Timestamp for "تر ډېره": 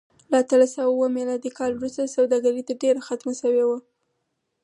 2.67-2.99